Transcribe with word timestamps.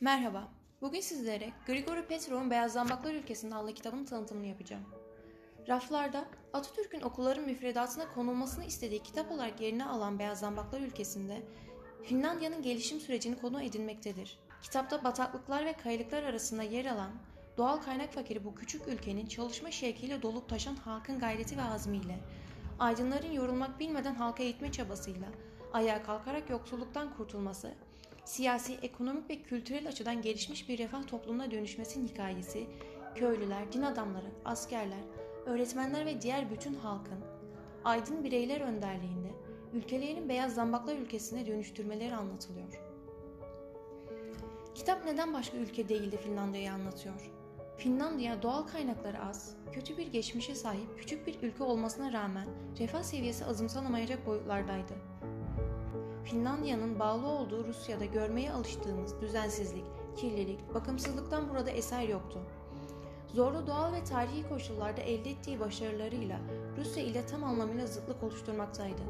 Merhaba, 0.00 0.48
bugün 0.80 1.00
sizlere 1.00 1.52
Grigori 1.66 2.06
Petrov'un 2.06 2.50
Beyaz 2.50 2.76
Ülkesi'nde 3.04 3.54
adlı 3.54 3.74
kitabın 3.74 4.04
tanıtımını 4.04 4.46
yapacağım. 4.46 4.84
Raflarda 5.68 6.24
Atatürk'ün 6.52 7.00
okulların 7.00 7.44
müfredatına 7.44 8.12
konulmasını 8.14 8.64
istediği 8.64 9.02
kitap 9.02 9.32
olarak 9.32 9.60
yerini 9.60 9.84
alan 9.84 10.18
Beyaz 10.18 10.44
Ülkesi'nde 10.80 11.42
Finlandiya'nın 12.02 12.62
gelişim 12.62 13.00
sürecini 13.00 13.38
konu 13.38 13.62
edinmektedir. 13.62 14.38
Kitapta 14.62 15.04
bataklıklar 15.04 15.64
ve 15.64 15.72
kayalıklar 15.72 16.22
arasında 16.22 16.62
yer 16.62 16.86
alan 16.86 17.10
doğal 17.56 17.76
kaynak 17.76 18.12
fakiri 18.12 18.44
bu 18.44 18.54
küçük 18.54 18.88
ülkenin 18.88 19.26
çalışma 19.26 19.70
şevkiyle 19.70 20.22
dolup 20.22 20.48
taşan 20.48 20.76
halkın 20.76 21.18
gayreti 21.18 21.56
ve 21.56 21.62
azmiyle, 21.62 22.18
aydınların 22.78 23.32
yorulmak 23.32 23.80
bilmeden 23.80 24.14
halka 24.14 24.42
eğitme 24.42 24.72
çabasıyla, 24.72 25.28
ayağa 25.72 26.02
kalkarak 26.02 26.50
yoksulluktan 26.50 27.16
kurtulması, 27.16 27.74
siyasi, 28.24 28.74
ekonomik 28.82 29.30
ve 29.30 29.42
kültürel 29.42 29.88
açıdan 29.88 30.22
gelişmiş 30.22 30.68
bir 30.68 30.78
refah 30.78 31.06
toplumuna 31.06 31.50
dönüşmesinin 31.50 32.08
hikayesi, 32.08 32.66
köylüler, 33.14 33.72
din 33.72 33.82
adamları, 33.82 34.30
askerler, 34.44 35.04
öğretmenler 35.46 36.06
ve 36.06 36.20
diğer 36.20 36.50
bütün 36.50 36.74
halkın 36.74 37.18
aydın 37.84 38.24
bireyler 38.24 38.60
önderliğinde 38.60 39.30
ülkelerin 39.72 40.28
beyaz 40.28 40.54
zambaklar 40.54 40.96
ülkesine 40.96 41.46
dönüştürmeleri 41.46 42.14
anlatılıyor. 42.14 42.80
Kitap 44.74 45.04
neden 45.04 45.34
başka 45.34 45.56
ülke 45.56 45.88
değil 45.88 46.12
de 46.12 46.16
Finlandiya'yı 46.16 46.72
anlatıyor? 46.72 47.30
Finlandiya 47.76 48.42
doğal 48.42 48.62
kaynakları 48.62 49.24
az, 49.24 49.56
kötü 49.72 49.96
bir 49.96 50.06
geçmişe 50.06 50.54
sahip 50.54 50.98
küçük 50.98 51.26
bir 51.26 51.42
ülke 51.42 51.64
olmasına 51.64 52.12
rağmen 52.12 52.48
refah 52.78 53.02
seviyesi 53.02 53.44
azımsanamayacak 53.44 54.26
boyutlardaydı. 54.26 54.94
Finlandiya'nın 56.24 56.98
bağlı 56.98 57.26
olduğu 57.26 57.64
Rusya'da 57.66 58.04
görmeye 58.04 58.52
alıştığımız 58.52 59.20
düzensizlik, 59.20 59.84
kirlilik, 60.16 60.74
bakımsızlıktan 60.74 61.50
burada 61.50 61.70
eser 61.70 62.08
yoktu. 62.08 62.38
Zorlu 63.34 63.66
doğal 63.66 63.92
ve 63.92 64.04
tarihi 64.04 64.48
koşullarda 64.48 65.00
elde 65.00 65.30
ettiği 65.30 65.60
başarılarıyla 65.60 66.38
Rusya 66.76 67.02
ile 67.02 67.26
tam 67.26 67.44
anlamıyla 67.44 67.86
zıtlık 67.86 68.22
oluşturmaktaydı. 68.22 69.02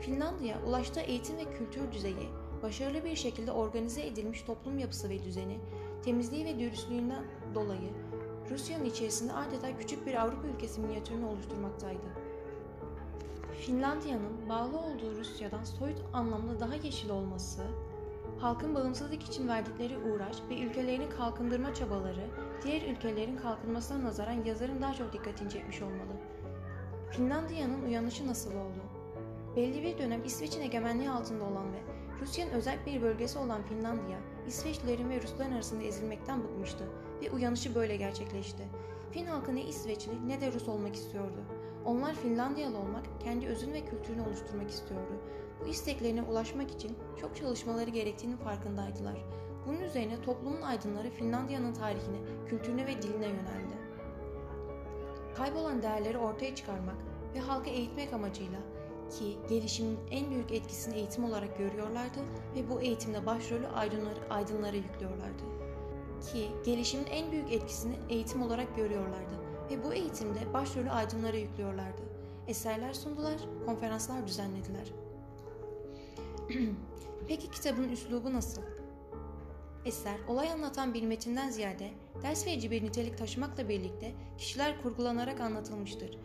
Finlandiya, 0.00 0.56
ulaştığı 0.66 1.00
eğitim 1.00 1.36
ve 1.36 1.44
kültür 1.58 1.92
düzeyi, 1.92 2.28
başarılı 2.62 3.04
bir 3.04 3.16
şekilde 3.16 3.52
organize 3.52 4.06
edilmiş 4.06 4.42
toplum 4.42 4.78
yapısı 4.78 5.08
ve 5.08 5.24
düzeni, 5.24 5.58
temizliği 6.04 6.44
ve 6.44 6.58
dürüstlüğünden 6.58 7.24
dolayı 7.54 7.90
Rusya'nın 8.50 8.84
içerisinde 8.84 9.32
adeta 9.32 9.78
küçük 9.78 10.06
bir 10.06 10.22
Avrupa 10.22 10.48
ülkesi 10.48 10.80
minyatürünü 10.80 11.24
oluşturmaktaydı. 11.24 12.21
Finlandiya'nın 13.66 14.48
bağlı 14.48 14.78
olduğu 14.78 15.18
Rusya'dan 15.18 15.64
soyut 15.64 15.98
anlamda 16.12 16.60
daha 16.60 16.74
yeşil 16.74 17.10
olması, 17.10 17.62
halkın 18.38 18.74
bağımsızlık 18.74 19.22
için 19.22 19.48
verdikleri 19.48 19.98
uğraş 19.98 20.36
ve 20.50 20.58
ülkelerini 20.58 21.08
kalkındırma 21.08 21.74
çabaları 21.74 22.26
diğer 22.64 22.82
ülkelerin 22.82 23.36
kalkınmasına 23.36 24.04
nazaran 24.04 24.44
yazarın 24.44 24.82
daha 24.82 24.94
çok 24.94 25.12
dikkatini 25.12 25.50
çekmiş 25.50 25.82
olmalı. 25.82 26.12
Finlandiya'nın 27.10 27.82
uyanışı 27.82 28.26
nasıl 28.26 28.50
oldu? 28.50 28.80
Belli 29.56 29.82
bir 29.82 29.98
dönem 29.98 30.24
İsveç'in 30.24 30.60
egemenliği 30.60 31.10
altında 31.10 31.44
olan 31.44 31.72
ve 31.72 31.78
Rusya'nın 32.20 32.50
özel 32.50 32.86
bir 32.86 33.02
bölgesi 33.02 33.38
olan 33.38 33.62
Finlandiya, 33.62 34.18
İsveçlilerin 34.46 35.10
ve 35.10 35.22
Rusların 35.22 35.52
arasında 35.52 35.82
ezilmekten 35.82 36.42
bıkmıştı 36.42 36.88
ve 37.22 37.30
uyanışı 37.30 37.74
böyle 37.74 37.96
gerçekleşti. 37.96 38.62
Fin 39.10 39.26
halkı 39.26 39.54
ne 39.54 39.64
İsveçli 39.64 40.28
ne 40.28 40.40
de 40.40 40.52
Rus 40.52 40.68
olmak 40.68 40.94
istiyordu. 40.94 41.61
Onlar 41.84 42.14
Finlandiyalı 42.14 42.78
olmak, 42.78 43.04
kendi 43.20 43.46
özünü 43.46 43.72
ve 43.72 43.84
kültürünü 43.84 44.22
oluşturmak 44.22 44.70
istiyordu. 44.70 45.12
Bu 45.60 45.68
isteklerine 45.68 46.22
ulaşmak 46.22 46.70
için 46.70 46.96
çok 47.20 47.36
çalışmaları 47.36 47.90
gerektiğinin 47.90 48.36
farkındaydılar. 48.36 49.24
Bunun 49.66 49.80
üzerine 49.80 50.22
toplumun 50.22 50.62
aydınları 50.62 51.10
Finlandiya'nın 51.10 51.74
tarihine, 51.74 52.18
kültürüne 52.48 52.86
ve 52.86 53.02
diline 53.02 53.26
yöneldi. 53.26 53.76
Kaybolan 55.34 55.82
değerleri 55.82 56.18
ortaya 56.18 56.54
çıkarmak 56.54 56.96
ve 57.34 57.40
halkı 57.40 57.70
eğitmek 57.70 58.12
amacıyla 58.12 58.58
ki 59.10 59.36
gelişimin 59.48 59.98
en 60.10 60.30
büyük 60.30 60.52
etkisini 60.52 60.94
eğitim 60.94 61.24
olarak 61.24 61.58
görüyorlardı 61.58 62.20
ve 62.56 62.70
bu 62.70 62.80
eğitimde 62.80 63.26
başrolü 63.26 63.66
aydınları, 63.66 64.18
aydınlara 64.30 64.76
yüklüyorlardı. 64.76 65.42
Ki 66.32 66.48
gelişimin 66.64 67.06
en 67.06 67.32
büyük 67.32 67.52
etkisini 67.52 67.94
eğitim 68.08 68.42
olarak 68.42 68.76
görüyorlardı 68.76 69.51
ve 69.72 69.84
bu 69.84 69.94
eğitimde 69.94 70.52
başrolü 70.52 70.90
aydınlara 70.90 71.36
yüklüyorlardı. 71.36 72.02
Eserler 72.46 72.94
sundular, 72.94 73.36
konferanslar 73.66 74.26
düzenlediler. 74.26 74.92
Peki 77.28 77.50
kitabın 77.50 77.88
üslubu 77.88 78.32
nasıl? 78.32 78.62
Eser, 79.84 80.16
olay 80.28 80.52
anlatan 80.52 80.94
bir 80.94 81.02
metinden 81.02 81.50
ziyade 81.50 81.90
ders 82.22 82.46
verici 82.46 82.70
bir 82.70 82.84
nitelik 82.84 83.18
taşımakla 83.18 83.68
birlikte 83.68 84.12
kişiler 84.38 84.82
kurgulanarak 84.82 85.40
anlatılmıştır. 85.40 86.18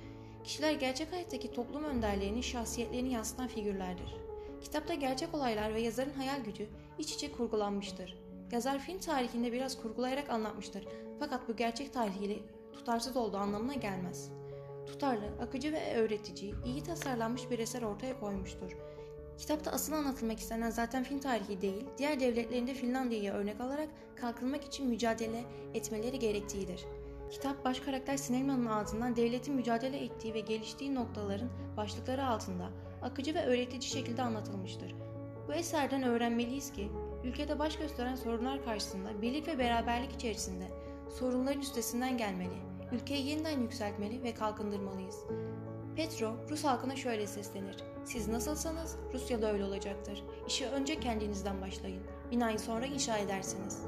Kişiler 0.43 0.71
gerçek 0.71 1.11
hayattaki 1.11 1.51
toplum 1.51 1.83
önderlerinin 1.83 2.41
şahsiyetlerini 2.41 3.13
yansıtan 3.13 3.47
figürlerdir. 3.47 4.15
Kitapta 4.61 4.93
gerçek 4.93 5.35
olaylar 5.35 5.73
ve 5.73 5.81
yazarın 5.81 6.13
hayal 6.13 6.43
gücü 6.43 6.67
iç 6.99 7.13
içe 7.13 7.31
kurgulanmıştır. 7.31 8.17
Yazar 8.51 8.79
film 8.79 8.99
tarihinde 8.99 9.51
biraz 9.51 9.81
kurgulayarak 9.81 10.29
anlatmıştır. 10.29 10.87
Fakat 11.19 11.49
bu 11.49 11.55
gerçek 11.55 11.93
tarihiyle 11.93 12.39
tutarsız 12.77 13.17
olduğu 13.17 13.37
anlamına 13.37 13.73
gelmez. 13.73 14.31
Tutarlı, 14.85 15.25
akıcı 15.41 15.73
ve 15.73 15.95
öğretici, 15.95 16.53
iyi 16.65 16.83
tasarlanmış 16.83 17.49
bir 17.49 17.59
eser 17.59 17.81
ortaya 17.81 18.19
koymuştur. 18.19 18.77
Kitapta 19.37 19.71
asıl 19.71 19.93
anlatılmak 19.93 20.39
istenen 20.39 20.69
zaten 20.69 21.03
film 21.03 21.19
tarihi 21.19 21.61
değil, 21.61 21.85
diğer 21.97 22.19
devletlerinde 22.19 22.73
Finlandiya'yı 22.73 23.31
örnek 23.31 23.61
alarak 23.61 23.89
kalkınmak 24.15 24.63
için 24.63 24.87
mücadele 24.87 25.43
etmeleri 25.73 26.19
gerektiğidir. 26.19 26.85
Kitap 27.31 27.65
baş 27.65 27.79
karakter 27.79 28.17
Snellman'ın 28.17 28.65
ağzından 28.65 29.15
devletin 29.15 29.55
mücadele 29.55 30.03
ettiği 30.03 30.33
ve 30.33 30.39
geliştiği 30.39 30.95
noktaların 30.95 31.49
başlıkları 31.77 32.25
altında 32.25 32.69
akıcı 33.01 33.35
ve 33.35 33.45
öğretici 33.45 33.91
şekilde 33.91 34.21
anlatılmıştır. 34.21 34.95
Bu 35.47 35.53
eserden 35.53 36.03
öğrenmeliyiz 36.03 36.73
ki 36.73 36.91
ülkede 37.23 37.59
baş 37.59 37.77
gösteren 37.77 38.15
sorunlar 38.15 38.65
karşısında 38.65 39.21
birlik 39.21 39.47
ve 39.47 39.59
beraberlik 39.59 40.11
içerisinde 40.11 40.67
sorunların 41.09 41.61
üstesinden 41.61 42.17
gelmeli, 42.17 42.57
ülkeyi 42.91 43.27
yeniden 43.27 43.59
yükseltmeli 43.59 44.23
ve 44.23 44.33
kalkındırmalıyız. 44.33 45.15
Petro, 45.95 46.35
Rus 46.49 46.63
halkına 46.63 46.95
şöyle 46.95 47.27
seslenir. 47.27 47.75
Siz 48.05 48.27
nasılsanız 48.27 48.95
Rusya 49.13 49.41
da 49.41 49.53
öyle 49.53 49.65
olacaktır. 49.65 50.23
İşi 50.47 50.65
önce 50.65 50.99
kendinizden 50.99 51.61
başlayın. 51.61 52.03
Binayı 52.31 52.59
sonra 52.59 52.85
inşa 52.85 53.17
edersiniz. 53.17 53.79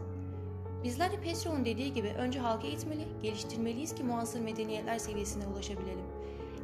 Bizler 0.83 1.11
de 1.11 1.21
Petrov'un 1.21 1.65
dediği 1.65 1.93
gibi 1.93 2.07
önce 2.07 2.39
halkı 2.39 2.67
eğitmeli, 2.67 3.07
geliştirmeliyiz 3.23 3.95
ki 3.95 4.03
muasır 4.03 4.39
medeniyetler 4.39 4.99
seviyesine 4.99 5.47
ulaşabilelim. 5.47 6.05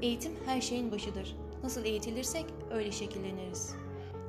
Eğitim 0.01 0.31
her 0.45 0.61
şeyin 0.61 0.91
başıdır. 0.91 1.35
Nasıl 1.63 1.85
eğitilirsek 1.85 2.45
öyle 2.71 2.91
şekilleniriz. 2.91 3.75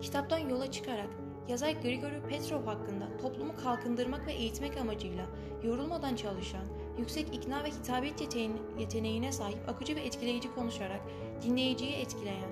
Kitaptan 0.00 0.38
yola 0.38 0.70
çıkarak 0.70 1.10
yazar 1.48 1.70
Grigori 1.70 2.22
Petrov 2.28 2.64
hakkında 2.64 3.16
toplumu 3.22 3.56
kalkındırmak 3.56 4.26
ve 4.26 4.32
eğitmek 4.32 4.76
amacıyla 4.76 5.26
yorulmadan 5.62 6.16
çalışan, 6.16 6.64
yüksek 6.98 7.34
ikna 7.34 7.64
ve 7.64 7.70
hitabet 7.70 8.36
yeteneğine 8.78 9.32
sahip 9.32 9.68
akıcı 9.68 9.96
ve 9.96 10.00
etkileyici 10.00 10.54
konuşarak 10.54 11.00
dinleyiciyi 11.42 11.92
etkileyen, 11.92 12.50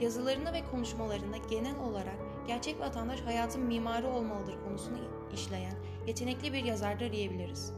yazılarında 0.00 0.52
ve 0.52 0.62
konuşmalarında 0.70 1.36
genel 1.50 1.78
olarak 1.78 2.18
gerçek 2.46 2.80
vatandaş 2.80 3.20
hayatın 3.20 3.62
mimarı 3.62 4.08
olmalıdır 4.08 4.54
konusunu 4.64 4.98
işleyen 5.34 5.74
yetenekli 6.06 6.52
bir 6.52 6.64
yazardır 6.64 7.12
diyebiliriz. 7.12 7.72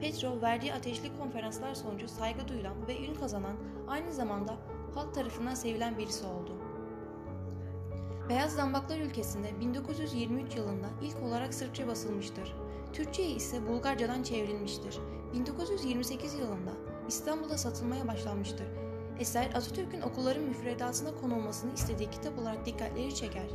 Petrov 0.00 0.42
verdiği 0.42 0.74
ateşli 0.74 1.16
konferanslar 1.18 1.74
sonucu 1.74 2.08
saygı 2.08 2.48
duyulan 2.48 2.86
ve 2.88 3.06
ün 3.06 3.14
kazanan 3.14 3.56
aynı 3.88 4.12
zamanda 4.12 4.56
halk 4.94 5.14
tarafından 5.14 5.54
sevilen 5.54 5.98
birisi 5.98 6.26
oldu. 6.26 6.59
Beyaz 8.30 8.54
Zambaklar 8.54 8.98
ülkesinde 8.98 9.60
1923 9.60 10.56
yılında 10.56 10.86
ilk 11.02 11.22
olarak 11.22 11.54
Sırpça 11.54 11.88
basılmıştır. 11.88 12.54
Türkçe 12.92 13.22
ise 13.22 13.68
Bulgarcadan 13.68 14.22
çevrilmiştir. 14.22 14.98
1928 15.34 16.34
yılında 16.34 16.72
İstanbul'da 17.08 17.58
satılmaya 17.58 18.08
başlanmıştır. 18.08 18.66
Eser 19.18 19.46
Atatürk'ün 19.46 20.00
okulların 20.00 20.42
müfredatına 20.42 21.14
konulmasını 21.20 21.74
istediği 21.74 22.10
kitap 22.10 22.38
olarak 22.38 22.66
dikkatleri 22.66 23.14
çeker. 23.14 23.50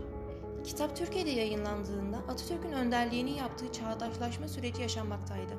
Kitap 0.63 0.95
Türkiye'de 0.95 1.29
yayınlandığında 1.29 2.17
Atatürk'ün 2.17 2.71
önderliğini 2.71 3.37
yaptığı 3.37 3.71
çağdaşlaşma 3.71 4.47
süreci 4.47 4.81
yaşanmaktaydı. 4.81 5.53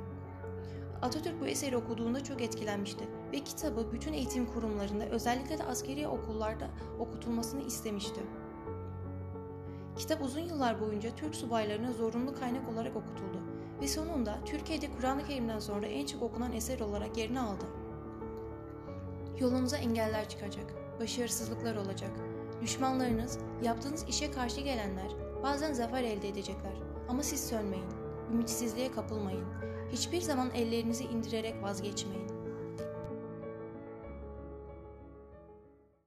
Atatürk 1.02 1.40
bu 1.40 1.46
eseri 1.46 1.76
okuduğunda 1.76 2.24
çok 2.24 2.42
etkilenmişti 2.42 3.04
ve 3.32 3.40
kitabı 3.40 3.92
bütün 3.92 4.12
eğitim 4.12 4.46
kurumlarında 4.46 5.06
özellikle 5.06 5.58
de 5.58 5.64
askeri 5.64 6.08
okullarda 6.08 6.70
okutulmasını 6.98 7.62
istemişti. 7.62 8.20
Kitap 9.96 10.22
uzun 10.22 10.40
yıllar 10.40 10.80
boyunca 10.80 11.14
Türk 11.14 11.34
subaylarına 11.34 11.92
zorunlu 11.92 12.34
kaynak 12.34 12.68
olarak 12.68 12.96
okutuldu 12.96 13.40
ve 13.80 13.88
sonunda 13.88 14.38
Türkiye'de 14.44 14.90
Kur'an-ı 14.90 15.26
Kerim'den 15.26 15.58
sonra 15.58 15.86
en 15.86 16.06
çok 16.06 16.22
okunan 16.22 16.52
eser 16.52 16.80
olarak 16.80 17.16
yerini 17.16 17.40
aldı. 17.40 17.64
Yolunuza 19.40 19.76
engeller 19.76 20.28
çıkacak, 20.28 20.66
başarısızlıklar 21.00 21.76
olacak. 21.76 22.10
Düşmanlarınız, 22.62 23.38
yaptığınız 23.62 24.04
işe 24.08 24.30
karşı 24.30 24.60
gelenler 24.60 25.10
bazen 25.42 25.72
zafer 25.72 26.02
elde 26.02 26.28
edecekler 26.28 26.72
ama 27.08 27.22
siz 27.22 27.48
sönmeyin. 27.48 27.86
Ümitsizliğe 28.32 28.92
kapılmayın. 28.92 29.44
Hiçbir 29.92 30.20
zaman 30.20 30.50
ellerinizi 30.54 31.04
indirerek 31.04 31.62
vazgeçmeyin. 31.62 32.28